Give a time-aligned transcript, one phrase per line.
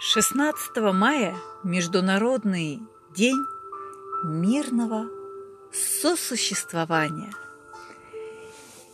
[0.00, 2.80] 16 мая– Международный
[3.16, 3.44] день
[4.24, 5.08] мирного
[5.72, 7.32] сосуществования.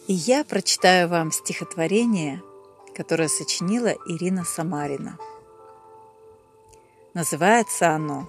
[0.06, 2.42] И я прочитаю вам стихотворение,
[2.96, 5.18] которое сочинила Ирина Самарина.
[7.12, 8.26] Называется оно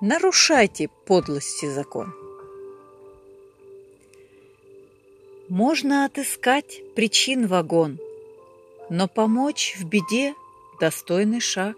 [0.00, 2.14] «Нарушайте подлости закон».
[5.50, 7.98] Можно отыскать причин вагон,
[8.88, 10.34] но помочь в беде
[10.80, 11.76] достойный шаг.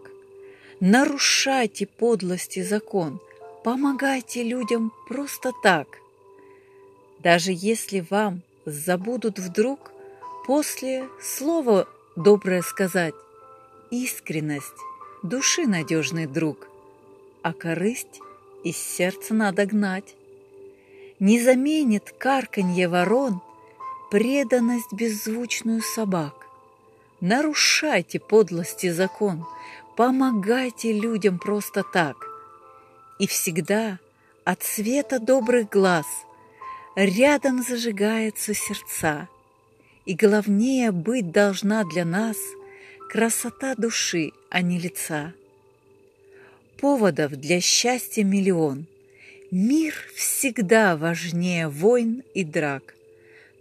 [0.80, 3.20] Нарушайте подлости закон,
[3.64, 5.86] помогайте людям просто так.
[7.18, 9.92] Даже если вам забудут вдруг
[10.46, 13.14] после слова доброе сказать,
[13.90, 14.74] искренность,
[15.22, 16.68] души надежный друг,
[17.42, 18.20] а корысть
[18.64, 20.14] из сердца надо гнать.
[21.20, 23.40] Не заменит карканье ворон
[24.10, 26.45] преданность беззвучную собак.
[27.20, 29.46] Нарушайте подлости закон,
[29.96, 32.16] помогайте людям просто так.
[33.18, 33.98] И всегда
[34.44, 36.06] от света добрых глаз
[36.94, 39.28] рядом зажигаются сердца.
[40.04, 42.36] И главнее быть должна для нас
[43.08, 45.32] красота души, а не лица.
[46.78, 48.86] Поводов для счастья миллион.
[49.50, 52.94] Мир всегда важнее войн и драк.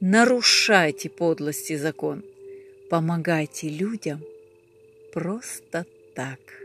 [0.02, 2.22] Нарушайте подлости закон–
[2.89, 4.19] Помогайте людям
[5.14, 6.65] просто так.